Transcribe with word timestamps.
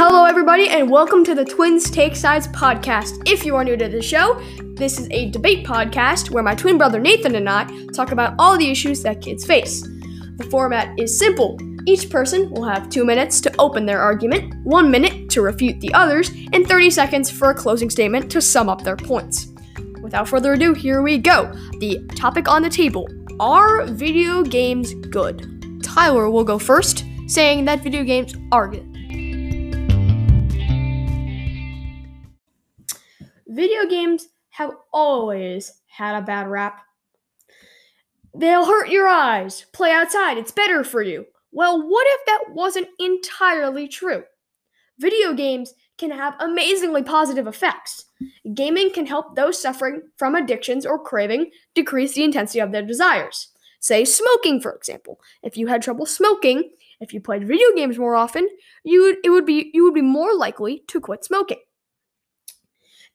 Hello, 0.00 0.26
everybody, 0.26 0.68
and 0.68 0.88
welcome 0.88 1.24
to 1.24 1.34
the 1.34 1.44
Twins 1.44 1.90
Take 1.90 2.14
Sides 2.14 2.46
podcast. 2.46 3.20
If 3.28 3.44
you 3.44 3.56
are 3.56 3.64
new 3.64 3.76
to 3.76 3.88
the 3.88 4.00
show, 4.00 4.40
this 4.76 5.00
is 5.00 5.08
a 5.10 5.28
debate 5.30 5.66
podcast 5.66 6.30
where 6.30 6.44
my 6.44 6.54
twin 6.54 6.78
brother 6.78 7.00
Nathan 7.00 7.34
and 7.34 7.48
I 7.48 7.64
talk 7.92 8.12
about 8.12 8.36
all 8.38 8.56
the 8.56 8.70
issues 8.70 9.02
that 9.02 9.20
kids 9.20 9.44
face. 9.44 9.82
The 10.36 10.46
format 10.52 10.96
is 11.00 11.18
simple. 11.18 11.58
Each 11.84 12.08
person 12.08 12.48
will 12.48 12.62
have 12.62 12.88
two 12.88 13.04
minutes 13.04 13.40
to 13.40 13.54
open 13.58 13.86
their 13.86 14.00
argument, 14.00 14.54
one 14.64 14.88
minute 14.88 15.30
to 15.30 15.42
refute 15.42 15.80
the 15.80 15.92
others, 15.94 16.30
and 16.52 16.64
30 16.64 16.90
seconds 16.90 17.28
for 17.28 17.50
a 17.50 17.54
closing 17.54 17.90
statement 17.90 18.30
to 18.30 18.40
sum 18.40 18.68
up 18.68 18.84
their 18.84 18.96
points. 18.96 19.48
Without 20.00 20.28
further 20.28 20.52
ado, 20.52 20.74
here 20.74 21.02
we 21.02 21.18
go. 21.18 21.52
The 21.80 22.06
topic 22.14 22.46
on 22.46 22.62
the 22.62 22.70
table 22.70 23.08
Are 23.40 23.84
video 23.86 24.44
games 24.44 24.94
good? 24.94 25.82
Tyler 25.82 26.30
will 26.30 26.44
go 26.44 26.56
first, 26.56 27.04
saying 27.26 27.64
that 27.64 27.82
video 27.82 28.04
games 28.04 28.36
are 28.52 28.68
good. 28.68 28.87
Video 33.58 33.86
games 33.86 34.28
have 34.50 34.70
always 34.92 35.82
had 35.88 36.16
a 36.16 36.24
bad 36.24 36.46
rap. 36.46 36.80
They'll 38.32 38.64
hurt 38.64 38.88
your 38.88 39.08
eyes. 39.08 39.66
Play 39.72 39.90
outside, 39.90 40.38
it's 40.38 40.52
better 40.52 40.84
for 40.84 41.02
you. 41.02 41.26
Well, 41.50 41.90
what 41.90 42.06
if 42.08 42.26
that 42.26 42.54
wasn't 42.54 42.86
entirely 43.00 43.88
true? 43.88 44.22
Video 45.00 45.32
games 45.32 45.74
can 45.96 46.12
have 46.12 46.36
amazingly 46.38 47.02
positive 47.02 47.48
effects. 47.48 48.04
Gaming 48.54 48.92
can 48.92 49.06
help 49.06 49.34
those 49.34 49.60
suffering 49.60 50.02
from 50.16 50.36
addictions 50.36 50.86
or 50.86 50.96
craving 50.96 51.50
decrease 51.74 52.14
the 52.14 52.22
intensity 52.22 52.60
of 52.60 52.70
their 52.70 52.86
desires. 52.86 53.48
Say 53.80 54.04
smoking, 54.04 54.60
for 54.60 54.72
example. 54.72 55.20
If 55.42 55.56
you 55.56 55.66
had 55.66 55.82
trouble 55.82 56.06
smoking, 56.06 56.70
if 57.00 57.12
you 57.12 57.20
played 57.20 57.48
video 57.48 57.66
games 57.74 57.98
more 57.98 58.14
often, 58.14 58.48
you 58.84 59.02
would, 59.02 59.16
it 59.24 59.30
would 59.30 59.46
be 59.46 59.72
you 59.74 59.82
would 59.82 59.94
be 59.94 60.00
more 60.00 60.36
likely 60.36 60.84
to 60.86 61.00
quit 61.00 61.24
smoking. 61.24 61.58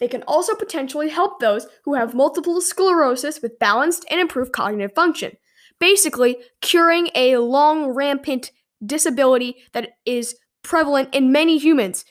They 0.03 0.09
can 0.09 0.23
also 0.23 0.53
potentially 0.53 1.07
help 1.07 1.39
those 1.39 1.65
who 1.85 1.93
have 1.93 2.13
multiple 2.13 2.59
sclerosis 2.59 3.41
with 3.41 3.57
balanced 3.57 4.05
and 4.11 4.19
improved 4.19 4.51
cognitive 4.51 4.93
function, 4.93 5.37
basically, 5.79 6.39
curing 6.59 7.07
a 7.15 7.37
long, 7.37 7.87
rampant 7.87 8.51
disability 8.85 9.63
that 9.71 9.91
is 10.05 10.35
prevalent 10.61 11.15
in 11.15 11.31
many 11.31 11.57
humans 11.57 12.03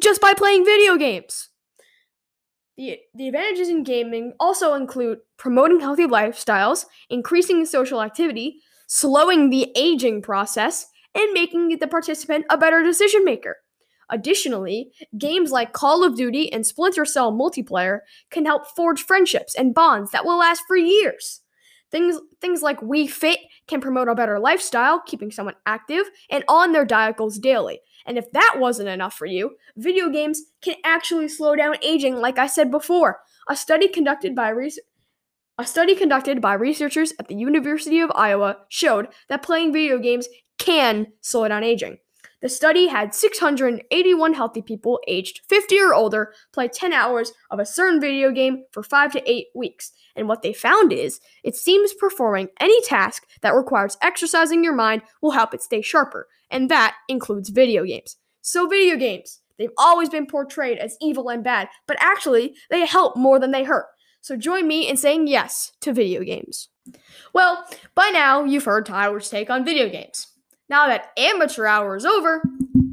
just 0.00 0.20
by 0.20 0.34
playing 0.34 0.66
video 0.66 0.98
games. 0.98 1.48
The, 2.76 2.98
the 3.14 3.28
advantages 3.28 3.70
in 3.70 3.84
gaming 3.84 4.34
also 4.38 4.74
include 4.74 5.20
promoting 5.38 5.80
healthy 5.80 6.06
lifestyles, 6.06 6.84
increasing 7.08 7.64
social 7.64 8.02
activity, 8.02 8.60
slowing 8.86 9.48
the 9.48 9.72
aging 9.74 10.20
process, 10.20 10.88
and 11.14 11.32
making 11.32 11.78
the 11.78 11.86
participant 11.86 12.44
a 12.50 12.58
better 12.58 12.82
decision 12.82 13.24
maker. 13.24 13.56
Additionally, 14.10 14.90
games 15.16 15.50
like 15.50 15.72
Call 15.72 16.04
of 16.04 16.16
Duty 16.16 16.52
and 16.52 16.66
Splinter 16.66 17.04
Cell 17.04 17.32
multiplayer 17.32 18.00
can 18.30 18.44
help 18.44 18.66
forge 18.66 19.02
friendships 19.02 19.54
and 19.54 19.74
bonds 19.74 20.10
that 20.10 20.24
will 20.24 20.38
last 20.38 20.62
for 20.66 20.76
years. 20.76 21.40
Things, 21.90 22.18
things 22.40 22.62
like 22.62 22.80
Wii 22.80 23.10
Fit 23.10 23.40
can 23.66 23.80
promote 23.80 24.08
a 24.08 24.14
better 24.14 24.38
lifestyle, 24.38 25.00
keeping 25.00 25.30
someone 25.30 25.56
active 25.66 26.04
and 26.28 26.44
on 26.46 26.72
their 26.72 26.84
diet 26.84 27.16
goals 27.16 27.38
daily. 27.38 27.80
And 28.06 28.16
if 28.16 28.30
that 28.32 28.56
wasn't 28.58 28.88
enough 28.88 29.14
for 29.14 29.26
you, 29.26 29.56
video 29.76 30.08
games 30.08 30.42
can 30.62 30.76
actually 30.84 31.28
slow 31.28 31.56
down 31.56 31.76
aging, 31.82 32.16
like 32.16 32.38
I 32.38 32.46
said 32.46 32.70
before. 32.70 33.20
A 33.48 33.56
study 33.56 33.88
conducted 33.88 34.34
by 34.34 34.52
a 35.58 35.66
study 35.66 35.94
conducted 35.94 36.40
by 36.40 36.54
researchers 36.54 37.12
at 37.18 37.28
the 37.28 37.34
University 37.34 38.00
of 38.00 38.10
Iowa 38.14 38.58
showed 38.70 39.08
that 39.28 39.42
playing 39.42 39.74
video 39.74 39.98
games 39.98 40.26
can 40.58 41.08
slow 41.20 41.46
down 41.48 41.64
aging. 41.64 41.98
The 42.42 42.48
study 42.48 42.86
had 42.86 43.14
681 43.14 44.32
healthy 44.32 44.62
people 44.62 44.98
aged 45.06 45.42
50 45.48 45.78
or 45.78 45.94
older 45.94 46.32
play 46.52 46.68
10 46.68 46.92
hours 46.92 47.32
of 47.50 47.58
a 47.58 47.66
certain 47.66 48.00
video 48.00 48.30
game 48.30 48.64
for 48.72 48.82
5 48.82 49.12
to 49.12 49.30
8 49.30 49.46
weeks. 49.54 49.92
And 50.16 50.26
what 50.26 50.40
they 50.42 50.54
found 50.54 50.92
is 50.92 51.20
it 51.44 51.54
seems 51.54 51.92
performing 51.92 52.48
any 52.58 52.80
task 52.82 53.26
that 53.42 53.54
requires 53.54 53.98
exercising 54.00 54.64
your 54.64 54.74
mind 54.74 55.02
will 55.20 55.32
help 55.32 55.52
it 55.52 55.62
stay 55.62 55.82
sharper, 55.82 56.28
and 56.50 56.70
that 56.70 56.96
includes 57.08 57.50
video 57.50 57.84
games. 57.84 58.16
So, 58.40 58.66
video 58.66 58.96
games, 58.96 59.40
they've 59.58 59.68
always 59.76 60.08
been 60.08 60.26
portrayed 60.26 60.78
as 60.78 60.96
evil 61.02 61.28
and 61.28 61.44
bad, 61.44 61.68
but 61.86 61.98
actually, 62.00 62.54
they 62.70 62.86
help 62.86 63.16
more 63.16 63.38
than 63.38 63.50
they 63.50 63.64
hurt. 63.64 63.86
So, 64.22 64.34
join 64.36 64.66
me 64.66 64.88
in 64.88 64.96
saying 64.96 65.26
yes 65.26 65.72
to 65.82 65.92
video 65.92 66.22
games. 66.24 66.68
Well, 67.34 67.66
by 67.94 68.08
now, 68.08 68.44
you've 68.44 68.64
heard 68.64 68.86
Tyler's 68.86 69.28
take 69.28 69.50
on 69.50 69.64
video 69.64 69.90
games. 69.90 70.26
Now 70.70 70.86
that 70.86 71.10
amateur 71.18 71.66
hour 71.66 71.96
is 71.96 72.06
over, 72.06 72.42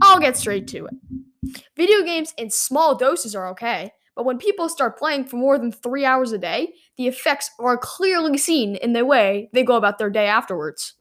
I'll 0.01 0.19
get 0.19 0.35
straight 0.35 0.67
to 0.69 0.87
it. 0.87 1.61
Video 1.77 2.01
games 2.01 2.33
in 2.35 2.49
small 2.49 2.95
doses 2.95 3.35
are 3.35 3.47
okay, 3.49 3.91
but 4.15 4.25
when 4.25 4.39
people 4.39 4.67
start 4.67 4.97
playing 4.97 5.25
for 5.25 5.35
more 5.35 5.59
than 5.59 5.71
three 5.71 6.03
hours 6.03 6.31
a 6.31 6.39
day, 6.39 6.73
the 6.97 7.07
effects 7.07 7.51
are 7.59 7.77
clearly 7.77 8.35
seen 8.39 8.77
in 8.77 8.93
the 8.93 9.05
way 9.05 9.51
they 9.53 9.61
go 9.61 9.75
about 9.75 9.99
their 9.99 10.09
day 10.09 10.25
afterwards. 10.25 10.95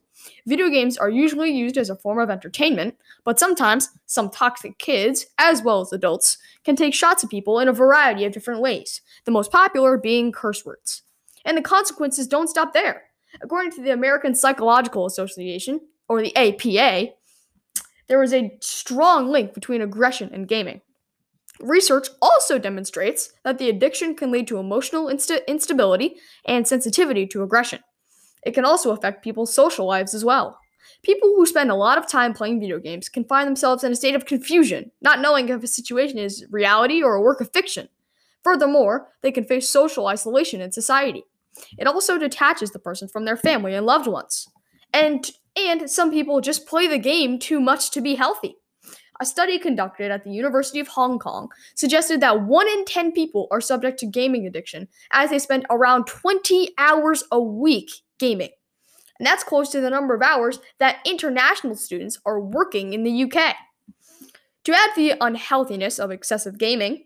Video 0.45 0.69
games 0.69 0.97
are 0.99 1.09
usually 1.09 1.49
used 1.49 1.79
as 1.79 1.89
a 1.89 1.95
form 1.95 2.19
of 2.19 2.29
entertainment, 2.29 2.95
but 3.23 3.39
sometimes 3.39 3.89
some 4.05 4.29
toxic 4.29 4.77
kids, 4.77 5.25
as 5.39 5.63
well 5.63 5.81
as 5.81 5.91
adults, 5.91 6.37
can 6.63 6.75
take 6.75 6.93
shots 6.93 7.23
at 7.23 7.31
people 7.31 7.59
in 7.59 7.67
a 7.67 7.73
variety 7.73 8.23
of 8.23 8.33
different 8.33 8.61
ways, 8.61 9.01
the 9.25 9.31
most 9.31 9.51
popular 9.51 9.97
being 9.97 10.31
curse 10.31 10.63
words. 10.63 11.01
And 11.43 11.57
the 11.57 11.63
consequences 11.63 12.27
don't 12.27 12.49
stop 12.49 12.73
there. 12.73 13.05
According 13.41 13.71
to 13.71 13.81
the 13.81 13.93
American 13.93 14.35
Psychological 14.35 15.07
Association, 15.07 15.81
or 16.07 16.21
the 16.21 16.35
APA, 16.35 17.13
there 18.07 18.23
is 18.23 18.33
a 18.33 18.57
strong 18.61 19.29
link 19.29 19.53
between 19.53 19.81
aggression 19.81 20.29
and 20.33 20.47
gaming. 20.47 20.81
Research 21.59 22.07
also 22.21 22.59
demonstrates 22.59 23.33
that 23.43 23.57
the 23.57 23.69
addiction 23.69 24.15
can 24.15 24.31
lead 24.31 24.47
to 24.47 24.59
emotional 24.59 25.07
insta- 25.07 25.45
instability 25.47 26.17
and 26.45 26.67
sensitivity 26.67 27.25
to 27.27 27.43
aggression. 27.43 27.79
It 28.45 28.53
can 28.53 28.65
also 28.65 28.91
affect 28.91 29.23
people's 29.23 29.53
social 29.53 29.85
lives 29.85 30.13
as 30.13 30.23
well. 30.23 30.59
People 31.03 31.33
who 31.35 31.45
spend 31.45 31.71
a 31.71 31.75
lot 31.75 31.97
of 31.97 32.07
time 32.07 32.33
playing 32.33 32.59
video 32.59 32.79
games 32.79 33.09
can 33.09 33.25
find 33.25 33.47
themselves 33.47 33.83
in 33.83 33.91
a 33.91 33.95
state 33.95 34.15
of 34.15 34.25
confusion, 34.25 34.91
not 35.01 35.19
knowing 35.19 35.49
if 35.49 35.63
a 35.63 35.67
situation 35.67 36.17
is 36.17 36.45
reality 36.49 37.01
or 37.01 37.15
a 37.15 37.21
work 37.21 37.41
of 37.41 37.51
fiction. 37.51 37.89
Furthermore, 38.43 39.09
they 39.21 39.31
can 39.31 39.43
face 39.43 39.69
social 39.69 40.07
isolation 40.07 40.61
in 40.61 40.71
society. 40.71 41.23
It 41.77 41.87
also 41.87 42.17
detaches 42.17 42.71
the 42.71 42.79
person 42.79 43.07
from 43.07 43.25
their 43.25 43.35
family 43.35 43.73
and 43.73 43.85
loved 43.85 44.07
ones. 44.07 44.47
And 44.93 45.29
and 45.57 45.89
some 45.89 46.11
people 46.11 46.41
just 46.41 46.67
play 46.67 46.87
the 46.87 46.99
game 46.99 47.39
too 47.39 47.59
much 47.59 47.91
to 47.91 48.01
be 48.01 48.15
healthy. 48.15 48.57
A 49.19 49.25
study 49.25 49.57
conducted 49.57 50.11
at 50.11 50.23
the 50.23 50.31
University 50.31 50.79
of 50.79 50.89
Hong 50.89 51.17
Kong 51.17 51.49
suggested 51.75 52.21
that 52.21 52.43
1 52.43 52.67
in 52.67 52.85
10 52.85 53.11
people 53.13 53.47
are 53.49 53.61
subject 53.61 53.99
to 53.99 54.05
gaming 54.05 54.45
addiction 54.45 54.87
as 55.11 55.31
they 55.31 55.39
spend 55.39 55.65
around 55.69 56.05
20 56.05 56.73
hours 56.77 57.23
a 57.31 57.41
week 57.41 57.89
gaming. 58.19 58.49
And 59.19 59.25
that's 59.25 59.43
close 59.43 59.69
to 59.69 59.81
the 59.81 59.89
number 59.89 60.13
of 60.13 60.21
hours 60.21 60.59
that 60.77 60.99
international 61.03 61.75
students 61.75 62.19
are 62.25 62.39
working 62.39 62.93
in 62.93 63.03
the 63.03 63.23
UK. 63.23 63.55
To 64.65 64.73
add 64.73 64.93
to 64.93 65.01
the 65.01 65.15
unhealthiness 65.19 65.97
of 65.97 66.11
excessive 66.11 66.59
gaming, 66.59 67.05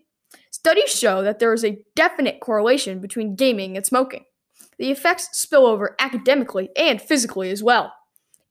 studies 0.50 0.90
show 0.90 1.22
that 1.22 1.38
there 1.38 1.54
is 1.54 1.64
a 1.64 1.82
definite 1.96 2.40
correlation 2.40 3.00
between 3.00 3.36
gaming 3.36 3.76
and 3.76 3.86
smoking. 3.86 4.24
The 4.78 4.90
effects 4.90 5.28
spill 5.32 5.64
over 5.64 5.96
academically 5.98 6.68
and 6.76 7.00
physically 7.00 7.50
as 7.50 7.62
well. 7.62 7.92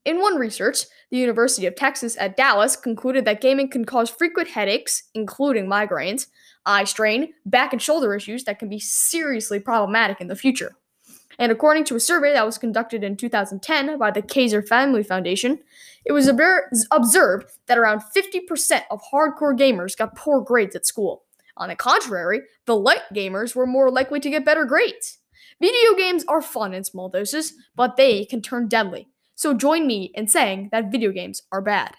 In 0.04 0.20
one 0.20 0.36
research, 0.36 0.84
the 1.10 1.18
University 1.18 1.64
of 1.66 1.76
Texas 1.76 2.16
at 2.18 2.36
Dallas 2.36 2.74
concluded 2.74 3.24
that 3.24 3.40
gaming 3.40 3.70
can 3.70 3.84
cause 3.84 4.10
frequent 4.10 4.48
headaches, 4.48 5.04
including 5.14 5.66
migraines, 5.66 6.26
eye 6.66 6.84
strain, 6.84 7.32
back 7.46 7.72
and 7.72 7.80
shoulder 7.80 8.12
issues 8.14 8.42
that 8.44 8.58
can 8.58 8.68
be 8.68 8.80
seriously 8.80 9.60
problematic 9.60 10.20
in 10.20 10.26
the 10.26 10.34
future. 10.34 10.72
And 11.38 11.52
according 11.52 11.84
to 11.84 11.96
a 11.96 12.00
survey 12.00 12.32
that 12.32 12.44
was 12.44 12.58
conducted 12.58 13.04
in 13.04 13.16
2010 13.16 13.96
by 13.98 14.10
the 14.10 14.22
Kaiser 14.22 14.60
Family 14.60 15.04
Foundation, 15.04 15.60
it 16.04 16.12
was 16.12 16.28
observed 16.90 17.50
that 17.66 17.78
around 17.78 18.02
50% 18.14 18.82
of 18.90 19.00
hardcore 19.12 19.56
gamers 19.56 19.96
got 19.96 20.16
poor 20.16 20.40
grades 20.40 20.74
at 20.74 20.84
school. 20.84 21.24
On 21.56 21.68
the 21.68 21.76
contrary, 21.76 22.42
the 22.66 22.76
light 22.76 23.02
gamers 23.14 23.54
were 23.54 23.66
more 23.66 23.90
likely 23.90 24.18
to 24.20 24.30
get 24.30 24.44
better 24.44 24.64
grades. 24.64 25.18
Video 25.60 25.94
games 25.96 26.24
are 26.26 26.42
fun 26.42 26.74
in 26.74 26.82
small 26.82 27.08
doses, 27.08 27.54
but 27.76 27.96
they 27.96 28.24
can 28.24 28.42
turn 28.42 28.66
deadly. 28.66 29.08
So 29.42 29.52
join 29.52 29.88
me 29.88 30.12
in 30.14 30.28
saying 30.28 30.68
that 30.70 30.92
video 30.92 31.10
games 31.10 31.42
are 31.50 31.60
bad. 31.60 31.96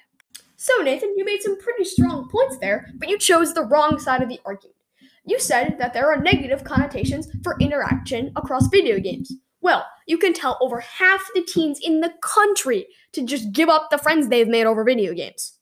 So, 0.56 0.82
Nathan, 0.82 1.14
you 1.18 1.26
made 1.26 1.42
some 1.42 1.60
pretty 1.60 1.84
strong 1.84 2.30
points 2.30 2.58
there, 2.60 2.88
but 2.96 3.10
you 3.10 3.20
chose 3.20 3.54
the 3.54 3.66
wrong 3.66 4.00
side 4.00 4.22
of 4.24 4.30
the 4.30 4.40
argument. 4.46 4.78
You 5.26 5.42
said 5.42 5.76
that 5.78 5.92
there 5.92 6.10
are 6.10 6.22
negative 6.22 6.64
connotations 6.64 7.28
for 7.44 7.58
interaction 7.60 8.32
across 8.38 8.68
video 8.68 8.98
games. 8.98 9.34
Well, 9.60 9.86
you 10.08 10.18
can 10.18 10.32
tell 10.32 10.58
over 10.62 10.80
half 10.80 11.22
the 11.36 11.42
teens 11.42 11.82
in 11.84 12.00
the 12.00 12.14
country 12.22 12.88
to 13.12 13.26
just 13.26 13.52
give 13.52 13.68
up 13.68 13.90
the 13.90 13.98
friends 13.98 14.30
they've 14.30 14.48
made 14.48 14.66
over 14.66 14.86
video 14.86 15.14
games. 15.14 15.60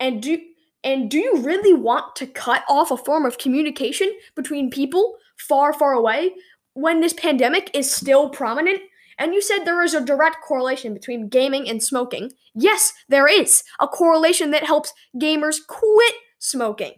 And 0.00 0.22
do 0.22 0.38
and 0.82 1.10
do 1.10 1.18
you 1.18 1.42
really 1.42 1.74
want 1.74 2.16
to 2.16 2.26
cut 2.26 2.64
off 2.70 2.90
a 2.90 2.96
form 2.96 3.26
of 3.26 3.36
communication 3.36 4.10
between 4.34 4.70
people 4.70 5.16
far, 5.36 5.74
far 5.74 5.92
away 5.92 6.32
when 6.72 7.02
this 7.02 7.12
pandemic 7.12 7.70
is 7.74 7.94
still 7.94 8.30
prominent? 8.30 8.80
And 9.22 9.32
you 9.32 9.40
said 9.40 9.60
there 9.60 9.84
is 9.84 9.94
a 9.94 10.04
direct 10.04 10.38
correlation 10.42 10.92
between 10.94 11.28
gaming 11.28 11.68
and 11.68 11.80
smoking. 11.80 12.32
Yes, 12.56 12.92
there 13.08 13.28
is 13.28 13.62
a 13.78 13.86
correlation 13.86 14.50
that 14.50 14.64
helps 14.64 14.92
gamers 15.16 15.64
quit 15.64 16.14
smoking. 16.40 16.94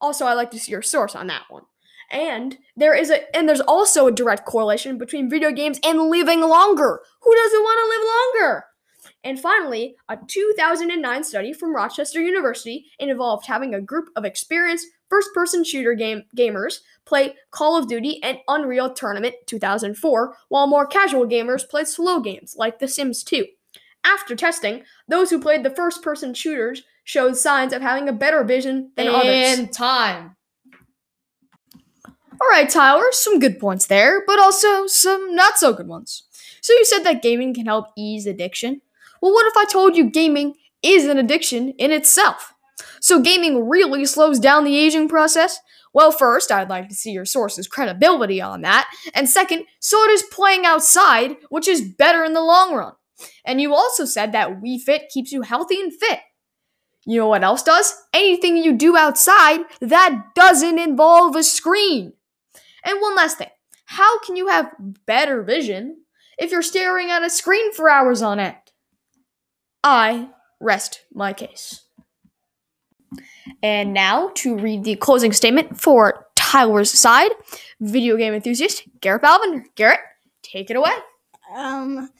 Also, 0.00 0.26
I'd 0.26 0.34
like 0.34 0.50
to 0.50 0.58
see 0.58 0.72
your 0.72 0.82
source 0.82 1.14
on 1.14 1.28
that 1.28 1.44
one. 1.48 1.62
And 2.10 2.58
there 2.76 2.92
is 2.92 3.08
a 3.08 3.36
and 3.36 3.48
there's 3.48 3.60
also 3.60 4.08
a 4.08 4.12
direct 4.12 4.46
correlation 4.46 4.98
between 4.98 5.30
video 5.30 5.52
games 5.52 5.78
and 5.84 6.10
living 6.10 6.40
longer. 6.40 7.00
Who 7.22 7.34
doesn't 7.36 7.62
want 7.62 7.78
to 7.78 7.98
live 7.98 8.42
longer? 8.42 8.64
And 9.22 9.38
finally, 9.38 9.94
a 10.08 10.18
2009 10.26 11.22
study 11.22 11.52
from 11.52 11.74
Rochester 11.74 12.20
University 12.20 12.86
involved 12.98 13.46
having 13.46 13.74
a 13.74 13.80
group 13.80 14.08
of 14.16 14.24
experienced 14.24 14.88
first-person 15.10 15.64
shooter 15.64 15.94
game 15.94 16.24
gamers 16.36 16.78
play 17.04 17.34
Call 17.50 17.76
of 17.76 17.88
Duty 17.88 18.22
and 18.22 18.38
Unreal 18.48 18.92
Tournament 18.92 19.34
2004, 19.46 20.36
while 20.48 20.66
more 20.66 20.86
casual 20.86 21.26
gamers 21.26 21.68
played 21.68 21.88
slow 21.88 22.20
games 22.20 22.54
like 22.56 22.78
The 22.78 22.88
Sims 22.88 23.22
2. 23.24 23.46
After 24.04 24.36
testing, 24.36 24.82
those 25.08 25.30
who 25.30 25.40
played 25.40 25.62
the 25.62 25.70
first-person 25.70 26.34
shooters 26.34 26.82
showed 27.04 27.36
signs 27.36 27.72
of 27.72 27.82
having 27.82 28.08
a 28.08 28.12
better 28.12 28.44
vision 28.44 28.90
than 28.96 29.08
others. 29.08 29.58
And 29.58 29.72
time. 29.72 30.36
All 32.40 32.48
right, 32.50 32.68
Tyler, 32.68 33.04
some 33.12 33.38
good 33.38 33.58
points 33.60 33.86
there, 33.86 34.24
but 34.26 34.38
also 34.38 34.86
some 34.86 35.34
not 35.34 35.58
so 35.58 35.72
good 35.72 35.86
ones. 35.86 36.24
So 36.60 36.72
you 36.72 36.84
said 36.84 37.04
that 37.04 37.22
gaming 37.22 37.54
can 37.54 37.66
help 37.66 37.86
ease 37.96 38.26
addiction. 38.26 38.80
Well, 39.20 39.32
what 39.32 39.46
if 39.46 39.56
I 39.56 39.64
told 39.70 39.96
you 39.96 40.10
gaming 40.10 40.54
is 40.82 41.04
an 41.04 41.18
addiction 41.18 41.70
in 41.78 41.92
itself? 41.92 42.53
So 43.00 43.20
gaming 43.20 43.68
really 43.68 44.04
slows 44.06 44.38
down 44.38 44.64
the 44.64 44.76
aging 44.76 45.08
process? 45.08 45.58
Well, 45.92 46.10
first, 46.10 46.50
I'd 46.50 46.68
like 46.68 46.88
to 46.88 46.94
see 46.94 47.12
your 47.12 47.24
source's 47.24 47.68
credibility 47.68 48.40
on 48.40 48.62
that. 48.62 48.90
And 49.14 49.28
second, 49.28 49.66
so 49.78 50.04
does 50.08 50.24
playing 50.24 50.66
outside, 50.66 51.36
which 51.50 51.68
is 51.68 51.80
better 51.80 52.24
in 52.24 52.32
the 52.32 52.40
long 52.40 52.74
run. 52.74 52.94
And 53.44 53.60
you 53.60 53.74
also 53.74 54.04
said 54.04 54.32
that 54.32 54.60
Wii 54.60 54.80
Fit 54.80 55.08
keeps 55.08 55.30
you 55.30 55.42
healthy 55.42 55.80
and 55.80 55.92
fit. 55.92 56.18
You 57.06 57.20
know 57.20 57.28
what 57.28 57.44
else 57.44 57.62
does? 57.62 57.94
Anything 58.12 58.56
you 58.56 58.72
do 58.72 58.96
outside 58.96 59.60
that 59.80 60.30
doesn't 60.34 60.78
involve 60.78 61.36
a 61.36 61.42
screen. 61.42 62.14
And 62.84 63.00
one 63.00 63.14
last 63.14 63.38
thing 63.38 63.50
how 63.86 64.18
can 64.20 64.34
you 64.36 64.48
have 64.48 64.72
better 65.06 65.42
vision 65.42 65.98
if 66.38 66.50
you're 66.50 66.62
staring 66.62 67.10
at 67.10 67.22
a 67.22 67.30
screen 67.30 67.72
for 67.72 67.90
hours 67.90 68.22
on 68.22 68.40
end? 68.40 68.56
I 69.82 70.30
rest 70.60 71.02
my 71.12 71.32
case. 71.32 71.84
And 73.64 73.94
now 73.94 74.30
to 74.34 74.58
read 74.58 74.84
the 74.84 74.94
closing 74.96 75.32
statement 75.32 75.80
for 75.80 76.26
Tyler's 76.34 76.90
side, 76.90 77.30
video 77.80 78.14
game 78.18 78.34
enthusiast 78.34 78.82
Garrett 79.00 79.22
Balvin. 79.22 79.64
Garrett, 79.74 80.00
take 80.42 80.68
it 80.68 80.76
away. 80.76 80.92
Um, 81.56 82.10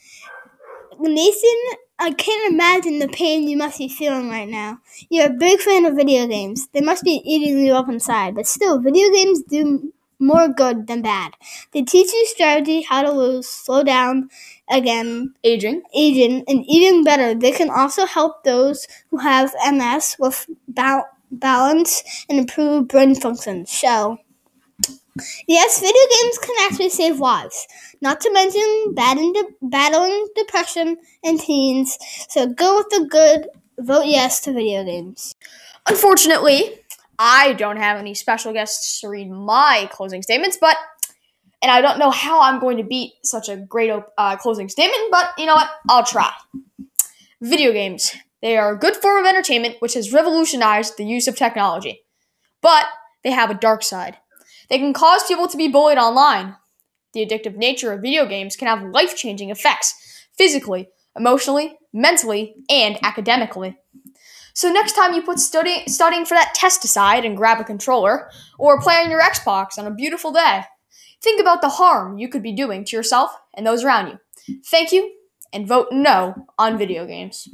Nathan, 0.99 1.61
I 1.99 2.13
can't 2.13 2.51
imagine 2.51 2.99
the 2.99 3.09
pain 3.09 3.47
you 3.47 3.59
must 3.59 3.77
be 3.77 3.91
feeling 3.91 4.31
right 4.31 4.49
now. 4.49 4.79
You're 5.11 5.27
a 5.27 5.35
big 5.35 5.61
fan 5.61 5.85
of 5.85 5.97
video 5.97 6.27
games. 6.27 6.69
They 6.73 6.81
must 6.81 7.05
be 7.05 7.21
eating 7.27 7.59
you 7.59 7.75
up 7.75 7.91
inside, 7.91 8.35
but 8.35 8.47
still, 8.47 8.79
video 8.81 9.13
games 9.13 9.43
do 9.43 9.93
more 10.19 10.49
good 10.49 10.87
than 10.87 11.03
bad. 11.03 11.35
They 11.73 11.83
teach 11.83 12.11
you 12.11 12.25
strategy, 12.25 12.81
how 12.81 13.03
to 13.03 13.13
lose, 13.13 13.47
slow 13.47 13.85
down, 13.85 14.31
again, 14.71 15.35
Aging. 15.45 15.83
aging, 15.95 16.45
and 16.49 16.65
even 16.67 17.05
better, 17.05 17.35
they 17.35 17.53
can 17.53 17.69
also 17.69 18.07
help 18.07 18.45
those 18.45 18.89
who 19.11 19.19
have 19.19 19.53
MS 19.71 20.17
with 20.19 20.47
ba- 20.69 21.05
balance 21.39 22.03
and 22.29 22.39
improve 22.39 22.89
brain 22.89 23.15
function. 23.15 23.67
So, 23.67 24.19
yes, 25.47 25.81
video 25.81 26.03
games 26.23 26.39
can 26.39 26.55
actually 26.67 26.91
save 26.91 27.21
lives. 27.21 27.67
Not 28.01 28.21
to 28.21 28.33
mention 28.33 28.95
battling, 28.95 29.33
de- 29.33 29.49
battling 29.63 30.29
depression 30.35 30.97
in 31.23 31.39
teens. 31.39 31.99
So 32.29 32.47
go 32.47 32.79
with 32.79 32.89
the 32.91 33.07
good. 33.09 33.49
Vote 33.79 34.07
yes 34.07 34.41
to 34.43 34.53
video 34.53 34.85
games. 34.85 35.35
Unfortunately, 35.89 36.79
I 37.19 37.55
don't 37.55 37.77
have 37.77 37.99
any 37.99 38.15
special 38.15 38.53
guests 38.53 39.01
to 39.01 39.09
read 39.09 39.31
my 39.31 39.89
closing 39.93 40.23
statements, 40.23 40.59
but 40.61 40.77
and 41.61 41.71
I 41.71 41.81
don't 41.81 41.99
know 41.99 42.11
how 42.11 42.43
I'm 42.43 42.61
going 42.61 42.77
to 42.77 42.85
beat 42.85 43.15
such 43.25 43.49
a 43.49 43.57
great 43.57 43.91
uh, 44.19 44.37
closing 44.37 44.69
statement, 44.69 45.11
but 45.11 45.31
you 45.39 45.47
know 45.47 45.55
what? 45.55 45.71
I'll 45.89 46.05
try. 46.05 46.31
Video 47.41 47.73
games. 47.73 48.15
They 48.45 48.59
are 48.59 48.75
a 48.75 48.79
good 48.79 48.95
form 48.95 49.17
of 49.17 49.27
entertainment 49.27 49.77
which 49.79 49.95
has 49.95 50.13
revolutionized 50.13 50.99
the 50.99 51.07
use 51.07 51.27
of 51.27 51.35
technology. 51.35 52.03
But 52.61 52.85
they 53.23 53.31
have 53.31 53.51
a 53.51 53.55
dark 53.55 53.83
side. 53.83 54.19
They 54.69 54.77
can 54.77 54.93
cause 54.93 55.25
people 55.27 55.49
to 55.49 55.57
be 55.57 55.67
bullied 55.67 55.97
online. 55.97 56.57
The 57.15 57.25
addictive 57.25 57.57
nature 57.57 57.91
of 57.91 58.03
video 58.03 58.27
games 58.27 58.55
can 58.55 58.69
have 58.69 58.91
life 58.91 59.17
changing 59.17 59.49
effects 59.49 59.95
physically, 60.37 60.91
emotionally, 61.17 61.79
mentally, 61.95 62.57
and 62.69 62.99
academically. 63.03 63.79
So 64.53 64.71
next 64.71 64.93
time 64.93 65.15
you 65.15 65.23
put 65.23 65.39
study- 65.39 65.85
studying 65.87 66.27
for 66.27 66.35
that 66.35 66.53
test 66.55 66.85
aside 66.85 67.25
and 67.25 67.39
grab 67.39 67.63
a 67.63 67.65
controller, 67.65 68.31
or 68.59 68.79
play 68.79 68.97
on 68.97 69.11
your 69.11 69.23
Xbox 69.23 69.79
on 69.79 69.87
a 69.87 69.91
beautiful 69.91 70.33
day, 70.33 70.65
think 71.23 71.41
about 71.41 71.63
the 71.63 71.71
harm 71.71 72.19
you 72.19 72.29
could 72.29 72.43
be 72.43 72.53
doing 72.53 72.85
to 72.85 72.95
yourself 72.95 73.31
and 73.55 73.67
those 73.67 73.83
around 73.83 74.09
you. 74.09 74.59
Thank 74.67 74.93
you, 74.93 75.15
and 75.51 75.67
vote 75.67 75.89
no 75.93 76.47
on 76.59 76.77
video 76.77 77.07
games. 77.07 77.49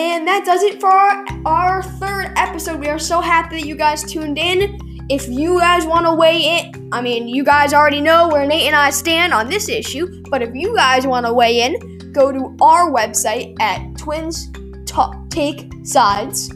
And 0.00 0.26
that 0.26 0.46
does 0.46 0.62
it 0.62 0.80
for 0.80 0.90
our, 1.46 1.82
third 1.82 2.32
episode. 2.34 2.80
We 2.80 2.88
are 2.88 2.98
so 2.98 3.20
happy 3.20 3.60
that 3.60 3.66
you 3.66 3.76
guys 3.76 4.02
tuned 4.02 4.38
in. 4.38 5.06
If 5.10 5.28
you 5.28 5.58
guys 5.58 5.84
want 5.84 6.06
to 6.06 6.14
weigh 6.14 6.40
in, 6.40 6.88
I 6.90 7.02
mean, 7.02 7.28
you 7.28 7.44
guys 7.44 7.74
already 7.74 8.00
know 8.00 8.26
where 8.28 8.46
Nate 8.46 8.62
and 8.62 8.74
I 8.74 8.88
stand 8.88 9.34
on 9.34 9.50
this 9.50 9.68
issue, 9.68 10.22
but 10.30 10.40
if 10.40 10.54
you 10.54 10.74
guys 10.74 11.06
want 11.06 11.26
to 11.26 11.34
weigh 11.34 11.64
in, 11.64 12.12
go 12.12 12.32
to 12.32 12.56
our 12.62 12.90
website 12.90 13.54
at 13.60 13.98
Twins 13.98 14.48
Ta- 14.86 15.22
Take 15.28 15.70
Sides 15.84 16.48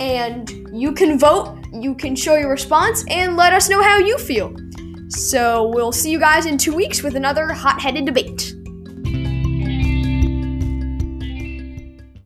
and 0.00 0.50
you 0.72 0.90
can 0.90 1.20
vote, 1.20 1.56
you 1.72 1.94
can 1.94 2.16
show 2.16 2.34
your 2.34 2.50
response, 2.50 3.04
and 3.08 3.36
let 3.36 3.52
us 3.52 3.68
know 3.68 3.80
how 3.80 3.98
you 3.98 4.18
feel. 4.18 4.56
So 5.08 5.68
we'll 5.68 5.92
see 5.92 6.10
you 6.10 6.18
guys 6.18 6.46
in 6.46 6.58
two 6.58 6.74
weeks 6.74 7.04
with 7.04 7.14
another 7.14 7.52
hot 7.52 7.80
headed 7.80 8.06
debate. 8.06 8.51